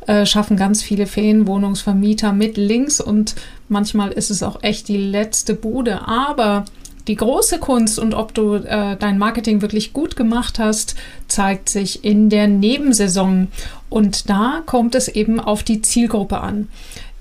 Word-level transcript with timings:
äh, 0.08 0.26
schaffen 0.26 0.56
ganz 0.56 0.82
viele 0.82 1.06
Ferienwohnungsvermieter 1.06 2.32
mit 2.32 2.56
links 2.56 3.02
und 3.02 3.36
manchmal 3.68 4.12
ist 4.12 4.32
es 4.32 4.42
auch 4.42 4.64
echt 4.64 4.88
die 4.88 4.98
letzte 4.98 5.54
Bude. 5.54 6.08
Aber 6.08 6.64
die 7.08 7.16
große 7.16 7.60
Kunst 7.60 8.00
und 8.00 8.14
ob 8.14 8.34
du 8.34 8.56
äh, 8.56 8.96
dein 8.98 9.18
Marketing 9.18 9.62
wirklich 9.62 9.94
gut 9.94 10.16
gemacht 10.16 10.60
hast, 10.60 10.96
zeigt 11.28 11.70
sich 11.70 12.04
in 12.04 12.30
der 12.30 12.48
Nebensaison. 12.48 13.50
Und 13.90 14.30
da 14.30 14.62
kommt 14.66 14.96
es 14.96 15.08
eben 15.08 15.40
auf 15.40 15.64
die 15.64 15.82
Zielgruppe 15.82 16.40
an. 16.40 16.70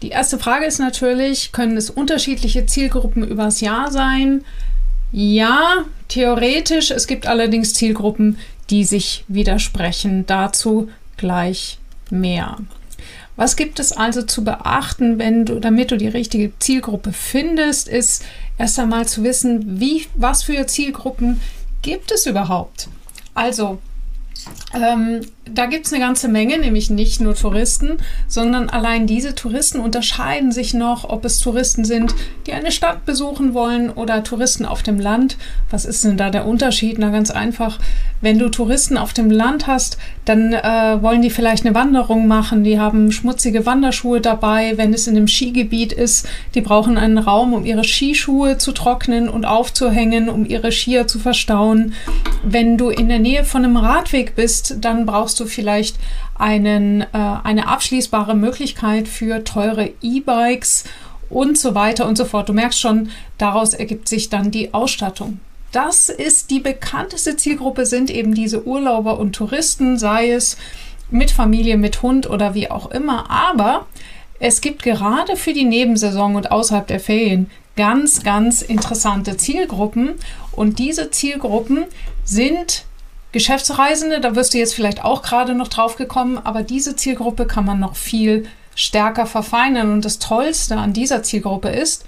Die 0.03 0.11
erste 0.11 0.39
Frage 0.39 0.67
ist 0.67 0.79
natürlich, 0.79 1.53
können 1.53 1.77
es 1.77 1.91
unterschiedliche 1.91 2.67
Zielgruppen 2.67 3.27
übers 3.27 3.61
Jahr 3.61 3.91
sein? 3.91 4.45
Ja, 5.11 5.85
theoretisch. 6.09 6.91
Es 6.91 7.07
gibt 7.07 7.27
allerdings 7.27 7.75
Zielgruppen, 7.75 8.39
die 8.71 8.85
sich 8.85 9.25
widersprechen. 9.29 10.27
Dazu 10.27 10.91
gleich 11.17 11.79
mehr. 12.11 12.59
Was 13.37 13.57
gibt 13.57 13.79
es 13.81 13.93
also 13.93 14.23
zu 14.23 14.45
beachten, 14.45 15.19
wenn 15.19 15.45
du, 15.45 15.61
damit 15.61 15.91
du 15.91 15.97
die 15.97 16.09
richtige 16.09 16.53
Zielgruppe 16.59 17.13
findest, 17.13 17.87
ist 17.87 18.25
erst 18.59 18.79
einmal 18.79 19.07
zu 19.07 19.23
wissen, 19.25 19.79
wie, 19.81 20.07
was 20.15 20.43
für 20.43 20.67
Zielgruppen 20.67 21.41
gibt 21.83 22.13
es 22.13 22.27
überhaupt? 22.27 22.89
Also, 23.35 23.79
ähm, 24.75 25.21
da 25.51 25.67
gibt 25.67 25.87
es 25.87 25.93
eine 25.93 26.03
ganze 26.03 26.29
Menge, 26.29 26.59
nämlich 26.59 26.91
nicht 26.91 27.21
nur 27.21 27.35
Touristen, 27.35 27.99
sondern 28.27 28.69
allein 28.69 29.07
diese 29.07 29.35
Touristen 29.35 29.81
unterscheiden 29.81 30.51
sich 30.51 30.75
noch, 30.75 31.09
ob 31.09 31.25
es 31.25 31.39
Touristen 31.39 31.85
sind, 31.85 32.15
die 32.47 32.53
eine 32.53 32.73
Stadt 32.73 33.05
besuchen 33.05 33.55
wollen 33.55 33.91
oder 33.91 34.25
Touristen 34.25 34.67
auf 34.67 34.83
dem 34.83 34.99
Land. 34.99 35.37
Was 35.71 35.85
ist 35.85 36.05
denn 36.05 36.17
da 36.17 36.31
der 36.31 36.47
Unterschied? 36.47 36.99
Na 36.99 37.11
ganz 37.11 37.31
einfach, 37.31 37.79
wenn 38.21 38.39
du 38.39 38.49
Touristen 38.49 38.97
auf 38.97 39.13
dem 39.13 39.31
Land 39.31 39.67
hast, 39.67 39.99
dann 40.25 40.53
äh, 40.53 41.01
wollen 41.01 41.23
die 41.23 41.31
vielleicht 41.31 41.65
eine 41.65 41.75
Wanderung 41.75 42.27
machen, 42.27 42.65
die 42.65 42.81
haben 42.81 43.13
schmutzige 43.13 43.67
Wanderschuhe 43.67 44.21
dabei, 44.21 44.73
wenn 44.77 44.93
es 44.93 45.07
in 45.07 45.17
einem 45.17 45.29
Skigebiet 45.29 45.93
ist, 45.93 46.27
die 46.55 46.61
brauchen 46.61 46.99
einen 46.99 47.19
Raum, 47.19 47.55
um 47.55 47.65
ihre 47.65 47.85
Skischuhe 47.85 48.59
zu 48.59 48.73
trocknen 48.73 49.29
und 49.29 49.45
aufzuhängen, 49.45 50.29
um 50.29 50.45
ihre 50.45 50.73
Skier 50.73 51.07
zu 51.07 51.19
verstauen. 51.19 51.93
Wenn 52.43 52.77
du 52.77 52.89
in 52.89 53.09
der 53.09 53.21
Nähe 53.21 53.45
von 53.45 53.65
einem 53.65 53.77
Radweg 53.77 54.35
bist, 54.35 54.79
dann 54.81 55.07
brauchst 55.07 55.36
du 55.41 55.47
vielleicht 55.47 55.97
einen, 56.35 57.03
äh, 57.03 57.07
eine 57.13 57.69
abschließbare 57.69 58.35
Möglichkeit 58.35 59.09
für 59.09 59.45
teure 59.45 59.91
E-Bikes 60.03 60.85
und 61.29 61.59
so 61.59 61.75
weiter 61.75 62.07
und 62.07 62.17
so 62.17 62.25
fort. 62.25 62.49
Du 62.49 62.53
merkst 62.53 62.81
schon, 62.81 63.11
daraus 63.39 63.75
ergibt 63.75 64.09
sich 64.09 64.29
dann 64.29 64.51
die 64.51 64.75
Ausstattung. 64.75 65.41
Das 65.73 66.09
ist 66.09 66.51
die 66.51 66.61
bekannteste 66.61 67.37
Zielgruppe, 67.37 67.87
sind 67.87 68.11
eben 68.11 68.35
diese 68.35 68.67
Urlauber 68.67 69.19
und 69.19 69.35
Touristen, 69.35 69.99
sei 69.99 70.31
es 70.31 70.57
mit 71.11 71.31
Familie, 71.31 71.77
mit 71.77 72.03
Hund 72.03 72.29
oder 72.29 72.55
wie 72.55 72.71
auch 72.71 72.91
immer. 72.91 73.31
Aber 73.31 73.87
es 74.39 74.61
gibt 74.61 74.83
gerade 74.83 75.37
für 75.37 75.53
die 75.53 75.65
Nebensaison 75.65 76.37
und 76.37 76.51
außerhalb 76.51 76.87
der 76.87 77.01
Ferien 77.01 77.51
ganz, 77.77 78.23
ganz 78.23 78.63
interessante 78.63 79.37
Zielgruppen. 79.37 80.15
Und 80.53 80.79
diese 80.79 81.11
Zielgruppen 81.11 81.85
sind 82.25 82.85
Geschäftsreisende, 83.37 84.21
da 84.21 84.35
wirst 84.35 84.55
du 84.55 84.59
jetzt 84.59 84.75
vielleicht 84.75 85.05
auch 85.05 85.21
gerade 85.21 85.55
noch 85.55 85.69
drauf 85.69 85.97
gekommen, 85.97 86.41
aber 86.43 86.63
diese 86.63 86.97
Zielgruppe 86.97 87.45
kann 87.45 87.67
man 87.67 87.79
noch 87.79 87.95
viel 87.95 88.47
stärker 88.75 89.27
verfeinern. 89.27 89.93
Und 89.93 90.07
das 90.07 90.19
Tollste 90.19 90.79
an 90.79 90.95
dieser 90.95 91.23
Zielgruppe 91.23 91.69
ist, 91.69 92.07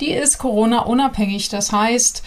die 0.00 0.12
ist 0.12 0.38
Corona-unabhängig. 0.38 1.48
Das 1.48 1.72
heißt, 1.72 2.22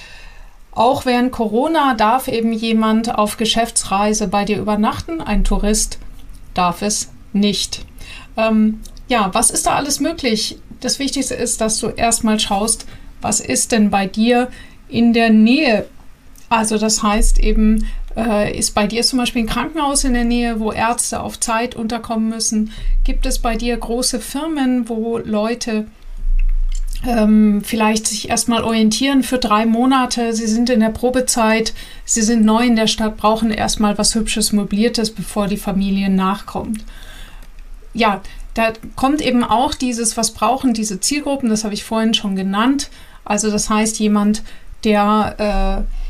auch 0.72 1.06
während 1.06 1.32
Corona 1.32 1.94
darf 1.94 2.28
eben 2.28 2.52
jemand 2.52 3.18
auf 3.18 3.38
Geschäftsreise 3.38 4.28
bei 4.28 4.44
dir 4.44 4.58
übernachten. 4.58 5.22
Ein 5.22 5.46
Tourist 5.46 5.98
darf 6.54 6.82
es 6.82 7.14
nicht. 7.32 7.86
Ähm, 8.36 8.82
ja, 9.08 9.30
was 9.32 9.50
ist 9.50 9.66
da 9.66 9.76
alles 9.76 10.02
möglich? 10.02 10.60
Das 10.82 11.00
Wichtigste 11.00 11.36
ist, 11.36 11.62
dass 11.62 11.80
du 11.80 11.88
erstmal 11.88 12.42
schaust, 12.42 12.86
was 13.22 13.40
ist 13.40 13.72
denn 13.72 13.92
bei 13.92 14.08
dir 14.08 14.50
in 14.90 15.14
der 15.14 15.30
Nähe? 15.30 15.86
Also 16.50 16.78
das 16.78 17.02
heißt 17.02 17.40
eben, 17.40 17.88
äh, 18.16 18.58
ist 18.58 18.74
bei 18.74 18.88
dir 18.88 19.04
zum 19.04 19.20
Beispiel 19.20 19.44
ein 19.44 19.48
Krankenhaus 19.48 20.04
in 20.04 20.14
der 20.14 20.24
Nähe, 20.24 20.60
wo 20.60 20.72
Ärzte 20.72 21.22
auf 21.22 21.40
Zeit 21.40 21.76
unterkommen 21.76 22.30
müssen? 22.30 22.72
Gibt 23.04 23.26
es 23.26 23.40
bei 23.40 23.56
dir 23.56 23.76
große 23.78 24.20
Firmen, 24.20 24.88
wo 24.88 25.18
Leute 25.18 25.88
ähm, 27.06 27.62
vielleicht 27.64 28.08
sich 28.08 28.30
erstmal 28.30 28.64
orientieren 28.64 29.24
für 29.24 29.38
drei 29.38 29.66
Monate? 29.66 30.34
Sie 30.34 30.48
sind 30.48 30.70
in 30.70 30.80
der 30.80 30.90
Probezeit, 30.90 31.74
sie 32.06 32.22
sind 32.22 32.46
neu 32.46 32.66
in 32.66 32.76
der 32.76 32.88
Stadt, 32.88 33.18
brauchen 33.18 33.52
erstmal 33.52 33.98
was 33.98 34.16
Hübsches, 34.16 34.54
Möbliertes, 34.54 35.12
bevor 35.12 35.48
die 35.48 35.58
Familie 35.58 36.10
nachkommt. 36.10 36.84
Ja, 37.94 38.22
da 38.54 38.72
kommt 38.96 39.22
eben 39.22 39.44
auch 39.44 39.74
dieses, 39.74 40.16
was 40.16 40.32
brauchen 40.32 40.74
diese 40.74 41.02
Zielgruppen, 41.02 41.50
das 41.50 41.66
habe 41.66 41.74
ich 41.74 41.84
vorhin 41.84 42.14
schon 42.14 42.36
genannt. 42.36 42.90
Also 43.26 43.52
das 43.52 43.70
heißt, 43.70 44.00
jemand, 44.00 44.44
der 44.86 45.86
äh, 45.86 46.05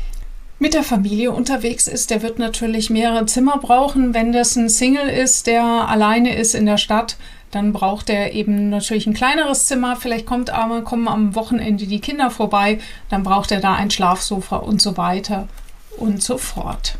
mit 0.58 0.74
der 0.74 0.82
Familie 0.82 1.32
unterwegs 1.32 1.86
ist, 1.86 2.10
der 2.10 2.22
wird 2.22 2.38
natürlich 2.38 2.88
mehrere 2.88 3.26
Zimmer 3.26 3.58
brauchen. 3.58 4.14
Wenn 4.14 4.32
das 4.32 4.56
ein 4.56 4.68
Single 4.68 5.08
ist, 5.08 5.46
der 5.46 5.62
alleine 5.62 6.34
ist 6.34 6.54
in 6.54 6.66
der 6.66 6.78
Stadt, 6.78 7.16
dann 7.50 7.72
braucht 7.72 8.10
er 8.10 8.32
eben 8.32 8.70
natürlich 8.70 9.06
ein 9.06 9.14
kleineres 9.14 9.66
Zimmer. 9.66 9.96
Vielleicht 9.96 10.26
kommt 10.26 10.50
aber, 10.50 10.82
kommen 10.82 11.08
am 11.08 11.34
Wochenende 11.34 11.86
die 11.86 12.00
Kinder 12.00 12.30
vorbei, 12.30 12.78
dann 13.10 13.22
braucht 13.22 13.52
er 13.52 13.60
da 13.60 13.74
ein 13.74 13.90
Schlafsofa 13.90 14.56
und 14.56 14.80
so 14.80 14.96
weiter 14.96 15.48
und 15.98 16.22
so 16.22 16.38
fort. 16.38 16.96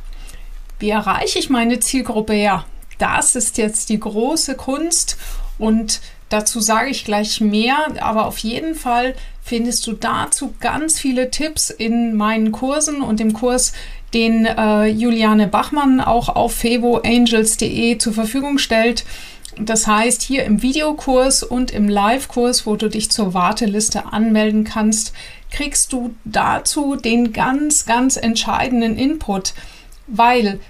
Wie 0.78 0.90
erreiche 0.90 1.38
ich 1.38 1.48
meine 1.48 1.80
Zielgruppe? 1.80 2.34
Ja, 2.34 2.66
das 2.98 3.36
ist 3.36 3.58
jetzt 3.58 3.88
die 3.88 4.00
große 4.00 4.54
Kunst 4.56 5.16
und 5.58 6.00
dazu 6.28 6.60
sage 6.60 6.90
ich 6.90 7.04
gleich 7.04 7.40
mehr, 7.40 7.76
aber 8.00 8.26
auf 8.26 8.38
jeden 8.38 8.74
Fall 8.74 9.14
findest 9.42 9.86
du 9.86 9.92
dazu 9.92 10.54
ganz 10.60 10.98
viele 10.98 11.30
Tipps 11.30 11.70
in 11.70 12.16
meinen 12.16 12.52
Kursen 12.52 13.00
und 13.00 13.20
dem 13.20 13.32
Kurs, 13.32 13.72
den 14.12 14.44
äh, 14.44 14.86
Juliane 14.86 15.46
Bachmann 15.46 16.00
auch 16.00 16.28
auf 16.28 16.54
fevoangels.de 16.54 17.98
zur 17.98 18.12
Verfügung 18.12 18.58
stellt. 18.58 19.04
Das 19.58 19.86
heißt, 19.86 20.22
hier 20.22 20.44
im 20.44 20.62
Videokurs 20.62 21.42
und 21.42 21.70
im 21.70 21.88
Live-Kurs, 21.88 22.66
wo 22.66 22.76
du 22.76 22.88
dich 22.88 23.10
zur 23.10 23.34
Warteliste 23.34 24.12
anmelden 24.12 24.64
kannst, 24.64 25.12
kriegst 25.50 25.92
du 25.92 26.14
dazu 26.24 26.96
den 26.96 27.32
ganz, 27.32 27.86
ganz 27.86 28.16
entscheidenden 28.16 28.98
Input, 28.98 29.54
weil 30.06 30.60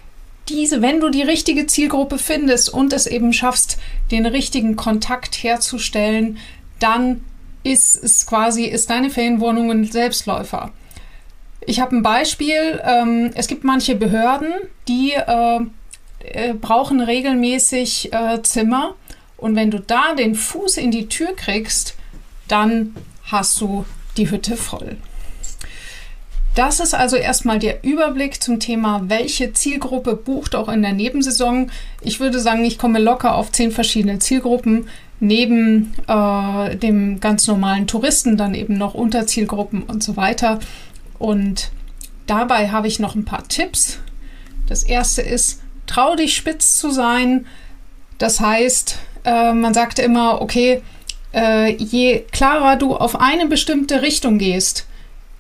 diese, 0.48 0.82
wenn 0.82 1.00
du 1.00 1.10
die 1.10 1.22
richtige 1.22 1.66
Zielgruppe 1.66 2.18
findest 2.18 2.72
und 2.72 2.92
es 2.92 3.06
eben 3.06 3.32
schaffst, 3.32 3.78
den 4.10 4.26
richtigen 4.26 4.76
Kontakt 4.76 5.42
herzustellen, 5.42 6.38
dann 6.78 7.24
ist 7.64 8.02
es 8.02 8.26
quasi, 8.26 8.64
ist 8.64 8.90
deine 8.90 9.10
Ferienwohnung 9.10 9.70
ein 9.70 9.84
Selbstläufer. 9.84 10.72
Ich 11.66 11.80
habe 11.80 11.96
ein 11.96 12.02
Beispiel. 12.02 12.80
Ähm, 12.84 13.32
es 13.34 13.48
gibt 13.48 13.64
manche 13.64 13.96
Behörden, 13.96 14.52
die 14.86 15.12
äh, 15.14 15.60
äh, 16.20 16.54
brauchen 16.54 17.00
regelmäßig 17.00 18.12
äh, 18.12 18.40
Zimmer. 18.42 18.94
Und 19.36 19.56
wenn 19.56 19.70
du 19.70 19.80
da 19.80 20.14
den 20.14 20.34
Fuß 20.34 20.76
in 20.76 20.90
die 20.90 21.08
Tür 21.08 21.34
kriegst, 21.34 21.96
dann 22.46 22.94
hast 23.24 23.60
du 23.60 23.84
die 24.16 24.30
Hütte 24.30 24.56
voll. 24.56 24.96
Das 26.56 26.80
ist 26.80 26.94
also 26.94 27.16
erstmal 27.16 27.58
der 27.58 27.84
Überblick 27.84 28.42
zum 28.42 28.60
Thema, 28.60 29.02
welche 29.08 29.52
Zielgruppe 29.52 30.16
bucht 30.16 30.54
auch 30.56 30.70
in 30.70 30.80
der 30.80 30.94
Nebensaison. 30.94 31.70
Ich 32.00 32.18
würde 32.18 32.40
sagen, 32.40 32.64
ich 32.64 32.78
komme 32.78 32.98
locker 32.98 33.34
auf 33.34 33.52
zehn 33.52 33.70
verschiedene 33.70 34.20
Zielgruppen. 34.20 34.88
Neben 35.20 35.92
äh, 36.08 36.76
dem 36.76 37.20
ganz 37.20 37.46
normalen 37.46 37.86
Touristen 37.86 38.38
dann 38.38 38.54
eben 38.54 38.78
noch 38.78 38.94
Unterzielgruppen 38.94 39.82
und 39.82 40.02
so 40.02 40.16
weiter. 40.16 40.58
Und 41.18 41.72
dabei 42.26 42.70
habe 42.70 42.88
ich 42.88 43.00
noch 43.00 43.14
ein 43.14 43.26
paar 43.26 43.46
Tipps. 43.46 43.98
Das 44.66 44.82
erste 44.82 45.20
ist, 45.20 45.60
trau 45.86 46.16
dich 46.16 46.34
spitz 46.34 46.76
zu 46.76 46.90
sein. 46.90 47.44
Das 48.16 48.40
heißt, 48.40 48.98
äh, 49.24 49.52
man 49.52 49.74
sagt 49.74 49.98
immer, 49.98 50.40
okay, 50.40 50.80
äh, 51.34 51.74
je 51.76 52.20
klarer 52.32 52.76
du 52.76 52.96
auf 52.96 53.20
eine 53.20 53.44
bestimmte 53.44 54.00
Richtung 54.00 54.38
gehst, 54.38 54.86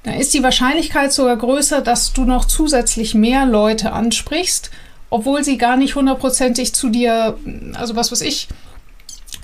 dann 0.06 0.20
ist 0.20 0.34
die 0.34 0.42
Wahrscheinlichkeit 0.44 1.12
sogar 1.12 1.36
größer, 1.36 1.82
dass 1.82 2.12
du 2.12 2.24
noch 2.24 2.44
zusätzlich 2.44 3.14
mehr 3.14 3.44
Leute 3.44 3.92
ansprichst, 3.92 4.70
obwohl 5.10 5.42
sie 5.42 5.58
gar 5.58 5.76
nicht 5.76 5.96
hundertprozentig 5.96 6.72
zu 6.74 6.90
dir, 6.90 7.36
also 7.74 7.96
was 7.96 8.12
weiß 8.12 8.20
ich, 8.20 8.46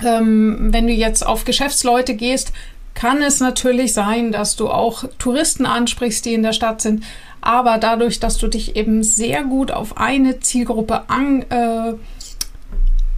ähm, 0.05 0.69
wenn 0.71 0.87
du 0.87 0.93
jetzt 0.93 1.25
auf 1.25 1.43
Geschäftsleute 1.43 2.15
gehst, 2.15 2.53
kann 2.93 3.21
es 3.21 3.41
natürlich 3.41 3.91
sein, 3.91 4.31
dass 4.31 4.55
du 4.55 4.69
auch 4.69 5.03
Touristen 5.19 5.65
ansprichst, 5.65 6.23
die 6.23 6.33
in 6.33 6.43
der 6.43 6.53
Stadt 6.53 6.79
sind. 6.79 7.03
Aber 7.41 7.77
dadurch, 7.77 8.21
dass 8.21 8.37
du 8.37 8.47
dich 8.47 8.77
eben 8.77 9.03
sehr 9.03 9.43
gut 9.43 9.69
auf 9.69 9.97
eine 9.97 10.39
Zielgruppe 10.39 11.09
an, 11.09 11.41
äh, 11.49 11.93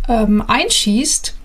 ähm, 0.09 0.43
einschießt, 0.47 1.35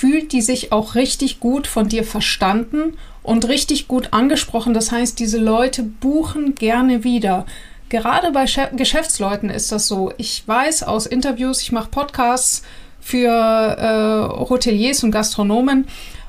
fühlt 0.00 0.32
die 0.32 0.40
sich 0.40 0.72
auch 0.72 0.94
richtig 0.94 1.40
gut 1.40 1.66
von 1.66 1.90
dir 1.90 2.04
verstanden 2.04 2.96
und 3.22 3.46
richtig 3.48 3.86
gut 3.86 4.14
angesprochen. 4.14 4.72
Das 4.72 4.92
heißt, 4.92 5.18
diese 5.18 5.36
Leute 5.36 5.82
buchen 5.82 6.54
gerne 6.54 7.04
wieder. 7.04 7.44
Gerade 7.90 8.32
bei 8.32 8.46
Geschäftsleuten 8.72 9.50
ist 9.50 9.72
das 9.72 9.88
so. 9.88 10.10
Ich 10.16 10.42
weiß 10.46 10.84
aus 10.84 11.04
Interviews, 11.04 11.60
ich 11.60 11.70
mache 11.70 11.90
Podcasts 11.90 12.62
für 12.98 13.28
äh, 13.28 14.48
Hoteliers 14.48 15.04
und 15.04 15.10
Gastronomen. 15.10 15.86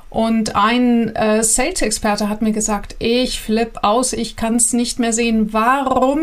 Und 0.10 0.58
ein 0.58 1.16
äh, 1.16 1.42
Sales-Experte 1.42 2.28
hat 2.28 2.42
mir 2.42 2.52
gesagt, 2.52 2.98
ich 3.00 3.40
flipp 3.40 3.80
aus, 3.84 4.12
ich 4.12 4.36
kann 4.36 4.58
es 4.58 4.74
nicht 4.74 5.00
mehr 5.00 5.14
sehen. 5.14 5.54
Warum 5.54 6.20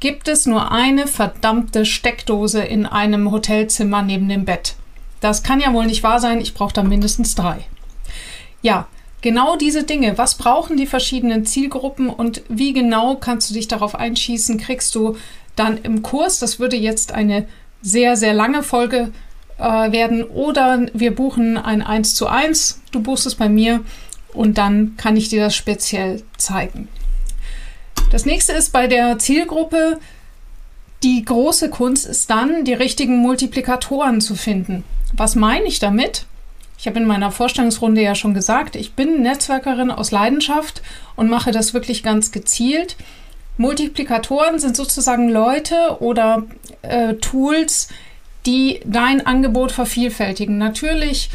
gibt 0.00 0.26
es 0.26 0.44
nur 0.44 0.72
eine 0.72 1.06
verdammte 1.06 1.86
Steckdose 1.86 2.64
in 2.64 2.84
einem 2.84 3.30
Hotelzimmer 3.30 4.02
neben 4.02 4.28
dem 4.28 4.44
Bett? 4.44 4.74
Das 5.24 5.42
kann 5.42 5.58
ja 5.58 5.72
wohl 5.72 5.86
nicht 5.86 6.02
wahr 6.02 6.20
sein, 6.20 6.38
ich 6.38 6.52
brauche 6.52 6.74
da 6.74 6.82
mindestens 6.82 7.34
drei. 7.34 7.64
Ja, 8.60 8.88
genau 9.22 9.56
diese 9.56 9.84
Dinge. 9.84 10.18
Was 10.18 10.34
brauchen 10.34 10.76
die 10.76 10.86
verschiedenen 10.86 11.46
Zielgruppen 11.46 12.10
und 12.10 12.42
wie 12.50 12.74
genau 12.74 13.14
kannst 13.14 13.48
du 13.48 13.54
dich 13.54 13.66
darauf 13.66 13.94
einschießen, 13.94 14.58
kriegst 14.58 14.94
du 14.94 15.16
dann 15.56 15.78
im 15.78 16.02
Kurs. 16.02 16.40
Das 16.40 16.60
würde 16.60 16.76
jetzt 16.76 17.12
eine 17.12 17.48
sehr, 17.80 18.18
sehr 18.18 18.34
lange 18.34 18.62
Folge 18.62 19.12
äh, 19.56 19.62
werden. 19.62 20.24
Oder 20.24 20.88
wir 20.92 21.14
buchen 21.14 21.56
ein 21.56 21.80
1 21.80 22.16
zu 22.16 22.26
1. 22.26 22.82
Du 22.92 23.00
buchst 23.00 23.24
es 23.24 23.34
bei 23.34 23.48
mir 23.48 23.80
und 24.34 24.58
dann 24.58 24.98
kann 24.98 25.16
ich 25.16 25.30
dir 25.30 25.44
das 25.44 25.56
speziell 25.56 26.22
zeigen. 26.36 26.88
Das 28.10 28.26
nächste 28.26 28.52
ist 28.52 28.74
bei 28.74 28.88
der 28.88 29.18
Zielgruppe, 29.18 29.98
die 31.02 31.24
große 31.24 31.70
Kunst 31.70 32.04
ist 32.04 32.28
dann, 32.28 32.66
die 32.66 32.74
richtigen 32.74 33.16
Multiplikatoren 33.16 34.20
zu 34.20 34.34
finden. 34.34 34.84
Was 35.16 35.34
meine 35.34 35.66
ich 35.66 35.78
damit? 35.78 36.26
Ich 36.78 36.86
habe 36.86 36.98
in 36.98 37.06
meiner 37.06 37.30
Vorstellungsrunde 37.30 38.02
ja 38.02 38.14
schon 38.14 38.34
gesagt, 38.34 38.76
ich 38.76 38.94
bin 38.94 39.22
Netzwerkerin 39.22 39.90
aus 39.90 40.10
Leidenschaft 40.10 40.82
und 41.16 41.30
mache 41.30 41.52
das 41.52 41.72
wirklich 41.72 42.02
ganz 42.02 42.32
gezielt. 42.32 42.96
Multiplikatoren 43.56 44.58
sind 44.58 44.76
sozusagen 44.76 45.28
Leute 45.28 45.98
oder 46.00 46.42
äh, 46.82 47.14
Tools, 47.14 47.88
die 48.44 48.80
dein 48.84 49.24
Angebot 49.24 49.72
vervielfältigen. 49.72 50.58
Natürlich 50.58 51.30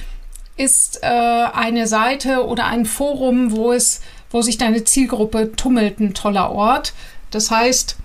ist 0.57 0.99
äh, 1.01 1.07
eine 1.07 1.87
Seite 1.87 2.45
oder 2.45 2.65
ein 2.65 2.85
Forum, 2.85 3.53
wo 3.53 3.71
es, 3.71 4.01
wo 4.29 4.41
sich 4.41 4.57
deine 4.57 4.83
Zielgruppe 4.83 5.53
tummelt, 5.55 6.01
ein 6.01 6.13
toller 6.13 6.51
Ort. 6.51 6.93
Das 7.31 7.49
heißt, 7.49 7.95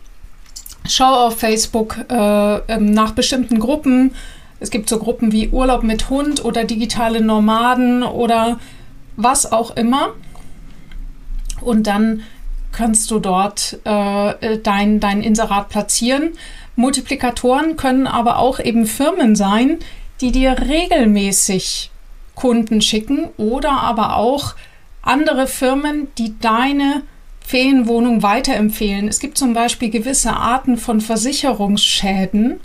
schau 0.88 1.26
auf 1.26 1.40
Facebook 1.40 1.98
äh, 2.08 2.56
ähm, 2.68 2.92
nach 2.92 3.10
bestimmten 3.10 3.58
Gruppen, 3.58 4.14
es 4.64 4.70
gibt 4.70 4.88
so 4.88 4.98
Gruppen 4.98 5.30
wie 5.30 5.50
Urlaub 5.50 5.82
mit 5.82 6.08
Hund 6.08 6.42
oder 6.42 6.64
digitale 6.64 7.20
Nomaden 7.20 8.02
oder 8.02 8.58
was 9.14 9.52
auch 9.52 9.76
immer. 9.76 10.14
Und 11.60 11.86
dann 11.86 12.22
kannst 12.72 13.10
du 13.10 13.18
dort 13.18 13.78
äh, 13.84 14.58
dein, 14.62 15.00
dein 15.00 15.20
Inserat 15.20 15.68
platzieren. 15.68 16.32
Multiplikatoren 16.76 17.76
können 17.76 18.06
aber 18.06 18.38
auch 18.38 18.58
eben 18.58 18.86
Firmen 18.86 19.36
sein, 19.36 19.80
die 20.22 20.32
dir 20.32 20.56
regelmäßig 20.58 21.90
Kunden 22.34 22.80
schicken 22.80 23.28
oder 23.36 23.82
aber 23.82 24.16
auch 24.16 24.54
andere 25.02 25.46
Firmen, 25.46 26.08
die 26.16 26.38
deine 26.40 27.02
Ferienwohnung 27.40 28.22
weiterempfehlen. 28.22 29.08
Es 29.08 29.20
gibt 29.20 29.36
zum 29.36 29.52
Beispiel 29.52 29.90
gewisse 29.90 30.32
Arten 30.32 30.78
von 30.78 31.02
Versicherungsschäden, 31.02 32.60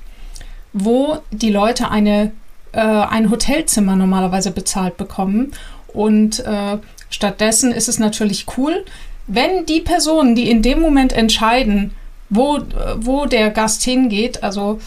wo 0.73 1.17
die 1.31 1.51
Leute 1.51 1.89
eine, 1.91 2.31
äh, 2.71 2.79
ein 2.79 3.29
Hotelzimmer 3.29 3.95
normalerweise 3.95 4.51
bezahlt 4.51 4.97
bekommen. 4.97 5.53
Und 5.87 6.39
äh, 6.45 6.77
stattdessen 7.09 7.71
ist 7.71 7.89
es 7.89 7.99
natürlich 7.99 8.45
cool, 8.57 8.85
wenn 9.27 9.65
die 9.65 9.81
Personen, 9.81 10.35
die 10.35 10.49
in 10.49 10.61
dem 10.61 10.81
Moment 10.81 11.13
entscheiden, 11.13 11.93
wo, 12.29 12.59
wo 12.97 13.25
der 13.25 13.49
Gast 13.49 13.83
hingeht, 13.83 14.43
also 14.43 14.79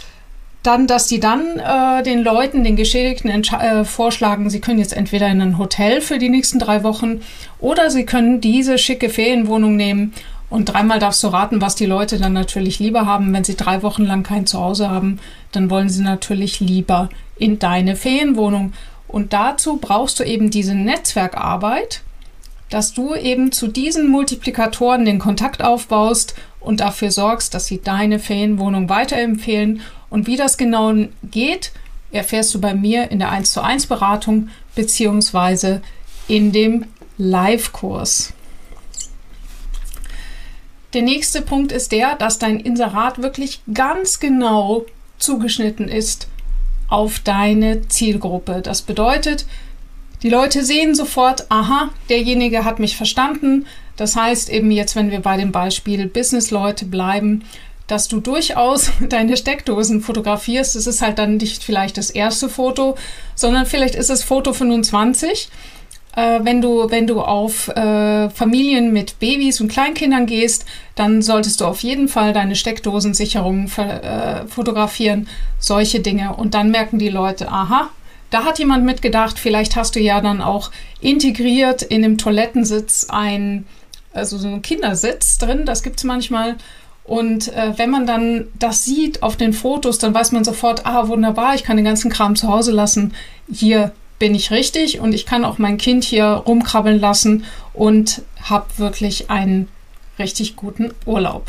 dann, 0.62 0.86
dass 0.86 1.08
die 1.08 1.18
dann 1.18 1.58
äh, 1.58 2.02
den 2.02 2.22
Leuten, 2.22 2.62
den 2.62 2.76
Geschädigten 2.76 3.30
äh, 3.30 3.84
vorschlagen, 3.84 4.48
sie 4.48 4.60
können 4.60 4.78
jetzt 4.78 4.96
entweder 4.96 5.28
in 5.28 5.40
ein 5.40 5.58
Hotel 5.58 6.00
für 6.00 6.18
die 6.18 6.28
nächsten 6.28 6.60
drei 6.60 6.84
Wochen 6.84 7.20
oder 7.58 7.90
sie 7.90 8.06
können 8.06 8.40
diese 8.40 8.78
schicke 8.78 9.08
Ferienwohnung 9.08 9.76
nehmen 9.76 10.12
und 10.52 10.66
dreimal 10.66 10.98
darfst 10.98 11.22
du 11.22 11.28
raten, 11.28 11.62
was 11.62 11.76
die 11.76 11.86
Leute 11.86 12.18
dann 12.18 12.34
natürlich 12.34 12.78
lieber 12.78 13.06
haben. 13.06 13.32
Wenn 13.32 13.42
sie 13.42 13.56
drei 13.56 13.82
Wochen 13.82 14.04
lang 14.04 14.22
kein 14.22 14.44
Zuhause 14.44 14.90
haben, 14.90 15.18
dann 15.50 15.70
wollen 15.70 15.88
sie 15.88 16.02
natürlich 16.02 16.60
lieber 16.60 17.08
in 17.38 17.58
deine 17.58 17.96
Ferienwohnung. 17.96 18.74
Und 19.08 19.32
dazu 19.32 19.78
brauchst 19.78 20.20
du 20.20 20.24
eben 20.24 20.50
diese 20.50 20.74
Netzwerkarbeit, 20.74 22.02
dass 22.68 22.92
du 22.92 23.14
eben 23.14 23.50
zu 23.50 23.66
diesen 23.66 24.10
Multiplikatoren 24.10 25.06
den 25.06 25.18
Kontakt 25.18 25.64
aufbaust 25.64 26.34
und 26.60 26.80
dafür 26.80 27.10
sorgst, 27.10 27.54
dass 27.54 27.64
sie 27.64 27.80
deine 27.80 28.18
Ferienwohnung 28.18 28.90
weiterempfehlen. 28.90 29.80
Und 30.10 30.26
wie 30.26 30.36
das 30.36 30.58
genau 30.58 30.92
geht, 31.22 31.72
erfährst 32.10 32.54
du 32.54 32.60
bei 32.60 32.74
mir 32.74 33.10
in 33.10 33.20
der 33.20 33.30
1 33.30 33.52
zu 33.52 33.62
1 33.62 33.86
Beratung 33.86 34.50
beziehungsweise 34.74 35.80
in 36.28 36.52
dem 36.52 36.84
Live-Kurs. 37.16 38.34
Der 40.94 41.02
nächste 41.02 41.40
Punkt 41.40 41.72
ist 41.72 41.92
der, 41.92 42.16
dass 42.16 42.38
dein 42.38 42.60
Inserat 42.60 43.22
wirklich 43.22 43.60
ganz 43.72 44.20
genau 44.20 44.84
zugeschnitten 45.18 45.88
ist 45.88 46.28
auf 46.88 47.20
deine 47.20 47.88
Zielgruppe. 47.88 48.60
Das 48.62 48.82
bedeutet, 48.82 49.46
die 50.22 50.28
Leute 50.28 50.64
sehen 50.64 50.94
sofort, 50.94 51.50
aha, 51.50 51.88
derjenige 52.10 52.64
hat 52.64 52.78
mich 52.78 52.96
verstanden. 52.96 53.66
Das 53.96 54.16
heißt 54.16 54.50
eben 54.50 54.70
jetzt, 54.70 54.94
wenn 54.94 55.10
wir 55.10 55.20
bei 55.20 55.36
dem 55.38 55.50
Beispiel 55.50 56.06
Business-Leute 56.06 56.84
bleiben, 56.84 57.44
dass 57.86 58.08
du 58.08 58.20
durchaus 58.20 58.90
deine 59.08 59.36
Steckdosen 59.36 60.02
fotografierst. 60.02 60.76
Das 60.76 60.86
ist 60.86 61.00
halt 61.00 61.18
dann 61.18 61.38
nicht 61.38 61.64
vielleicht 61.64 61.96
das 61.96 62.10
erste 62.10 62.50
Foto, 62.50 62.96
sondern 63.34 63.64
vielleicht 63.64 63.94
ist 63.94 64.10
es 64.10 64.22
Foto 64.22 64.52
25 64.52 65.48
äh, 66.14 66.40
wenn, 66.42 66.60
du, 66.60 66.90
wenn 66.90 67.06
du 67.06 67.20
auf 67.20 67.68
äh, 67.68 68.28
Familien 68.30 68.92
mit 68.92 69.18
Babys 69.18 69.60
und 69.60 69.68
Kleinkindern 69.68 70.26
gehst, 70.26 70.66
dann 70.94 71.22
solltest 71.22 71.60
du 71.60 71.64
auf 71.64 71.82
jeden 71.82 72.08
Fall 72.08 72.32
deine 72.32 72.54
Steckdosensicherung 72.54 73.70
äh, 73.76 74.46
fotografieren, 74.46 75.28
solche 75.58 76.00
Dinge. 76.00 76.34
Und 76.34 76.54
dann 76.54 76.70
merken 76.70 76.98
die 76.98 77.08
Leute, 77.08 77.50
aha, 77.50 77.90
da 78.30 78.44
hat 78.44 78.58
jemand 78.58 78.84
mitgedacht, 78.84 79.38
vielleicht 79.38 79.76
hast 79.76 79.96
du 79.96 80.00
ja 80.00 80.20
dann 80.20 80.40
auch 80.40 80.70
integriert 81.00 81.82
in 81.82 82.02
dem 82.02 82.18
Toilettensitz 82.18 83.06
ein, 83.08 83.66
also 84.12 84.38
so 84.38 84.48
einen 84.48 84.62
Kindersitz 84.62 85.38
drin, 85.38 85.64
das 85.64 85.82
gibt 85.82 85.98
es 85.98 86.04
manchmal. 86.04 86.56
Und 87.04 87.48
äh, 87.48 87.76
wenn 87.76 87.90
man 87.90 88.06
dann 88.06 88.46
das 88.58 88.84
sieht 88.84 89.22
auf 89.22 89.36
den 89.36 89.52
Fotos, 89.52 89.98
dann 89.98 90.14
weiß 90.14 90.32
man 90.32 90.44
sofort, 90.44 90.86
ah, 90.86 91.08
wunderbar, 91.08 91.54
ich 91.54 91.64
kann 91.64 91.76
den 91.76 91.84
ganzen 91.84 92.10
Kram 92.10 92.36
zu 92.36 92.48
Hause 92.48 92.72
lassen. 92.72 93.12
Hier 93.52 93.92
bin 94.18 94.34
ich 94.34 94.50
richtig 94.50 95.00
und 95.00 95.12
ich 95.12 95.26
kann 95.26 95.44
auch 95.44 95.58
mein 95.58 95.78
Kind 95.78 96.04
hier 96.04 96.24
rumkrabbeln 96.24 97.00
lassen 97.00 97.44
und 97.72 98.22
habe 98.42 98.66
wirklich 98.76 99.30
einen 99.30 99.68
richtig 100.18 100.56
guten 100.56 100.92
Urlaub. 101.06 101.46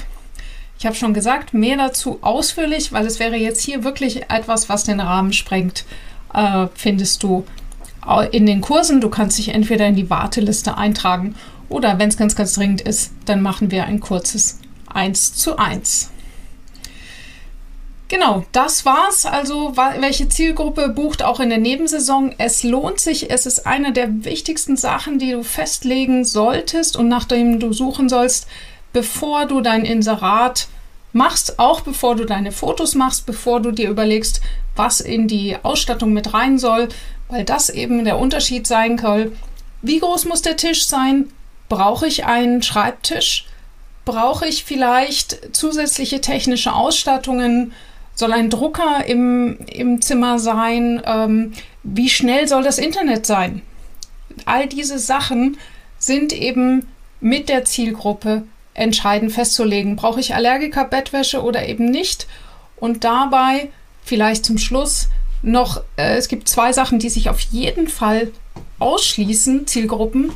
Ich 0.80 0.86
habe 0.86 0.96
schon 0.96 1.14
gesagt, 1.14 1.54
mehr 1.54 1.78
dazu 1.78 2.20
ausführlich, 2.22 2.92
weil 2.92 3.06
es 3.06 3.20
wäre 3.20 3.38
jetzt 3.38 3.62
hier 3.62 3.84
wirklich 3.84 4.30
etwas, 4.30 4.70
was 4.70 4.84
den 4.84 5.00
Rahmen 5.00 5.32
sprengt, 5.32 5.86
äh, 6.34 6.68
findest 6.76 7.24
du 7.24 7.46
in 8.32 8.46
den 8.46 8.60
Kursen. 8.60 9.00
Du 9.00 9.10
kannst 9.10 9.38
dich 9.38 9.50
entweder 9.50 9.88
in 9.88 9.96
die 9.96 10.10
Warteliste 10.10 10.78
eintragen 10.78 11.36
Oder 11.70 11.98
wenn 11.98 12.10
es 12.10 12.18
ganz, 12.18 12.36
ganz 12.36 12.54
dringend 12.54 12.82
ist, 12.82 13.14
dann 13.26 13.42
machen 13.42 13.72
wir 13.72 13.86
ein 13.86 14.00
kurzes 14.00 14.60
1 14.94 15.36
zu 15.36 15.58
1. 15.58 16.12
Genau, 18.14 18.46
das 18.52 18.86
war's. 18.86 19.26
Also, 19.26 19.76
welche 19.76 20.30
Zielgruppe 20.30 20.90
bucht 20.90 21.24
auch 21.24 21.40
in 21.40 21.50
der 21.50 21.58
Nebensaison? 21.58 22.36
Es 22.38 22.62
lohnt 22.62 23.00
sich. 23.00 23.32
Es 23.32 23.48
ist 23.48 23.66
eine 23.66 23.92
der 23.92 24.24
wichtigsten 24.24 24.78
Sachen, 24.78 25.18
die 25.18 25.32
du 25.32 25.44
festlegen 25.44 26.24
solltest 26.24 26.96
und 26.96 27.08
nachdem 27.08 27.60
du 27.60 27.74
suchen 27.74 28.10
sollst, 28.10 28.46
bevor 28.92 29.48
du 29.48 29.62
dein 29.62 29.84
Inserat 29.84 30.68
machst, 31.12 31.58
auch 31.58 31.82
bevor 31.82 32.16
du 32.16 32.26
deine 32.26 32.52
Fotos 32.52 32.94
machst, 32.94 33.26
bevor 33.26 33.62
du 33.62 33.72
dir 33.72 33.90
überlegst, 33.90 34.42
was 34.76 35.02
in 35.02 35.28
die 35.28 35.58
Ausstattung 35.64 36.14
mit 36.14 36.36
rein 36.36 36.60
soll, 36.60 36.90
weil 37.30 37.44
das 37.44 37.72
eben 37.72 38.06
der 38.06 38.20
Unterschied 38.20 38.68
sein 38.68 39.00
soll. 39.00 39.32
Wie 39.82 39.98
groß 40.00 40.26
muss 40.26 40.44
der 40.44 40.56
Tisch 40.56 40.86
sein? 40.86 41.30
Brauche 41.68 42.06
ich 42.06 42.26
einen 42.26 42.62
Schreibtisch? 42.62 43.48
Brauche 44.06 44.46
ich 44.46 44.66
vielleicht 44.66 45.56
zusätzliche 45.56 46.22
technische 46.22 46.74
Ausstattungen? 46.74 47.74
Soll 48.16 48.32
ein 48.32 48.50
Drucker 48.50 49.06
im, 49.06 49.58
im 49.68 50.02
Zimmer 50.02 50.40
sein? 50.40 51.02
Ähm, 51.06 51.54
wie 51.84 52.10
schnell 52.10 52.48
soll 52.48 52.64
das 52.64 52.78
Internet 52.78 53.26
sein? 53.26 53.62
All 54.46 54.68
diese 54.68 55.00
Sachen 55.00 55.58
sind 55.98 56.34
eben 56.34 56.88
mit 57.20 57.50
der 57.50 57.66
Zielgruppe 57.66 58.44
entscheidend 58.74 59.32
festzulegen. 59.32 59.96
Brauche 59.96 60.20
ich 60.20 60.36
Allergiker-Bettwäsche 60.36 61.42
oder 61.42 61.68
eben 61.68 61.86
nicht? 61.86 62.28
Und 62.76 63.04
dabei 63.04 63.70
vielleicht 64.04 64.46
zum 64.46 64.58
Schluss 64.58 65.10
noch, 65.42 65.82
äh, 65.98 66.18
es 66.18 66.28
gibt 66.28 66.50
zwei 66.50 66.74
Sachen, 66.74 67.00
die 67.00 67.10
sich 67.10 67.30
auf 67.30 67.40
jeden 67.40 67.88
Fall 67.88 68.32
ausschließen, 68.80 69.68
Zielgruppen. 69.68 70.32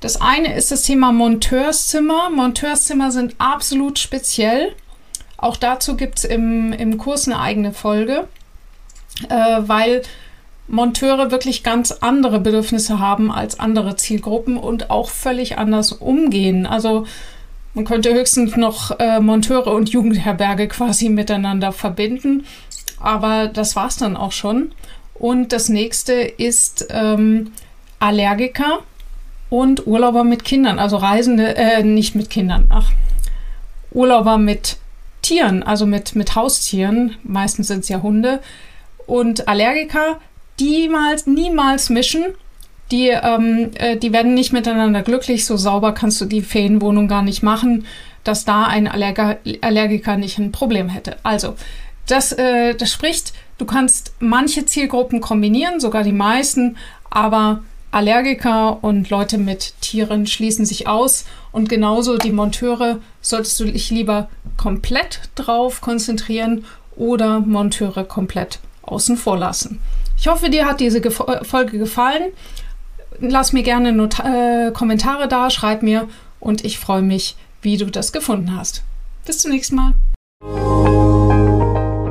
Das 0.00 0.20
eine 0.20 0.54
ist 0.54 0.70
das 0.70 0.82
Thema 0.82 1.12
Monteurszimmer. 1.12 2.30
Monteurszimmer 2.30 3.10
sind 3.10 3.34
absolut 3.38 3.98
speziell. 3.98 4.74
Auch 5.38 5.56
dazu 5.56 5.96
gibt 5.96 6.18
es 6.18 6.24
im, 6.24 6.72
im 6.72 6.98
Kurs 6.98 7.26
eine 7.26 7.40
eigene 7.40 7.72
Folge, 7.72 8.26
äh, 9.28 9.58
weil 9.60 10.02
Monteure 10.66 11.30
wirklich 11.30 11.62
ganz 11.62 11.92
andere 11.92 12.40
Bedürfnisse 12.40 12.98
haben 12.98 13.32
als 13.32 13.58
andere 13.58 13.96
Zielgruppen 13.96 14.58
und 14.58 14.90
auch 14.90 15.08
völlig 15.08 15.56
anders 15.56 15.92
umgehen. 15.92 16.66
Also 16.66 17.06
man 17.72 17.84
könnte 17.84 18.12
höchstens 18.12 18.56
noch 18.56 18.98
äh, 18.98 19.20
Monteure 19.20 19.72
und 19.72 19.88
Jugendherberge 19.90 20.68
quasi 20.68 21.08
miteinander 21.08 21.72
verbinden, 21.72 22.44
aber 23.00 23.46
das 23.46 23.76
war 23.76 23.86
es 23.86 23.96
dann 23.96 24.16
auch 24.16 24.32
schon. 24.32 24.72
Und 25.14 25.52
das 25.52 25.68
nächste 25.68 26.12
ist 26.14 26.88
ähm, 26.90 27.52
Allergiker 28.00 28.80
und 29.50 29.86
Urlauber 29.86 30.24
mit 30.24 30.44
Kindern, 30.44 30.78
also 30.78 30.96
Reisende, 30.96 31.56
äh, 31.56 31.82
nicht 31.82 32.14
mit 32.14 32.28
Kindern, 32.28 32.66
ach, 32.70 32.90
Urlauber 33.92 34.36
mit 34.38 34.76
Tieren, 35.28 35.62
also 35.62 35.84
mit, 35.84 36.14
mit 36.14 36.34
Haustieren, 36.34 37.16
meistens 37.22 37.68
sind 37.68 37.80
es 37.80 37.90
ja 37.90 38.00
Hunde, 38.00 38.40
und 39.06 39.46
Allergiker, 39.46 40.20
die 40.58 40.88
mal, 40.88 41.16
niemals 41.26 41.90
mischen. 41.90 42.24
Die, 42.90 43.08
ähm, 43.08 43.70
äh, 43.74 43.98
die 43.98 44.14
werden 44.14 44.32
nicht 44.32 44.54
miteinander 44.54 45.02
glücklich. 45.02 45.44
So 45.44 45.58
sauber 45.58 45.92
kannst 45.92 46.18
du 46.22 46.24
die 46.24 46.40
Ferienwohnung 46.40 47.08
gar 47.08 47.22
nicht 47.22 47.42
machen, 47.42 47.84
dass 48.24 48.46
da 48.46 48.64
ein 48.64 48.88
Allerger 48.88 49.36
Allergiker 49.60 50.16
nicht 50.16 50.38
ein 50.38 50.50
Problem 50.50 50.88
hätte. 50.88 51.16
Also, 51.22 51.56
das, 52.06 52.32
äh, 52.32 52.74
das 52.74 52.90
spricht, 52.90 53.34
du 53.58 53.66
kannst 53.66 54.14
manche 54.20 54.64
Zielgruppen 54.64 55.20
kombinieren, 55.20 55.78
sogar 55.78 56.04
die 56.04 56.12
meisten, 56.12 56.78
aber 57.10 57.62
Allergiker 57.90 58.82
und 58.82 59.08
Leute 59.10 59.38
mit 59.38 59.74
Tieren 59.80 60.26
schließen 60.26 60.66
sich 60.66 60.86
aus 60.86 61.24
und 61.52 61.68
genauso 61.68 62.18
die 62.18 62.32
Monteure 62.32 62.98
solltest 63.20 63.58
du 63.60 63.64
dich 63.64 63.90
lieber 63.90 64.28
komplett 64.56 65.20
drauf 65.34 65.80
konzentrieren 65.80 66.64
oder 66.96 67.40
Monteure 67.40 68.04
komplett 68.04 68.58
außen 68.82 69.16
vor 69.16 69.38
lassen. 69.38 69.80
Ich 70.18 70.28
hoffe, 70.28 70.50
dir 70.50 70.66
hat 70.66 70.80
diese 70.80 71.00
Folge 71.10 71.78
gefallen. 71.78 72.32
Lass 73.20 73.52
mir 73.52 73.62
gerne 73.62 73.92
Not 73.92 74.18
äh, 74.20 74.70
Kommentare 74.72 75.28
da, 75.28 75.50
schreib 75.50 75.82
mir 75.82 76.08
und 76.40 76.64
ich 76.64 76.78
freue 76.78 77.02
mich, 77.02 77.36
wie 77.62 77.76
du 77.76 77.86
das 77.86 78.12
gefunden 78.12 78.54
hast. 78.56 78.82
Bis 79.24 79.38
zum 79.38 79.52
nächsten 79.52 79.76
Mal. 79.76 79.94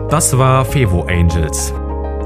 Das 0.09 0.37
war 0.37 0.65
Fevo 0.65 1.03
Angels 1.03 1.73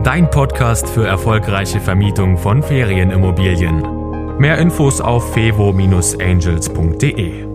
dein 0.03 0.29
Podcast 0.29 0.89
für 0.89 1.05
erfolgreiche 1.05 1.79
Vermietung 1.79 2.37
von 2.37 2.61
Ferienimmobilien. 2.63 4.37
Mehr 4.37 4.57
Infos 4.57 5.01
auf 5.01 5.33
fevo-angels.de. 5.33 7.50